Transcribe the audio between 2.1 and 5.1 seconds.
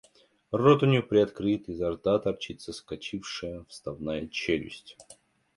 торчит соскочившая вставная челюсть.